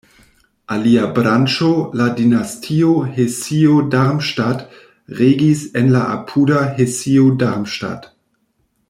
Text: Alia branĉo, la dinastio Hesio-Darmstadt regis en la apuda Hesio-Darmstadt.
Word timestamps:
Alia 0.75 1.09
branĉo, 1.17 1.67
la 2.01 2.07
dinastio 2.19 2.95
Hesio-Darmstadt 3.19 4.65
regis 5.21 5.63
en 5.83 5.93
la 5.97 6.03
apuda 6.17 6.65
Hesio-Darmstadt. 6.81 8.11